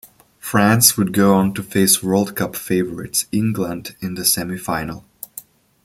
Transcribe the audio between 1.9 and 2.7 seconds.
World Cup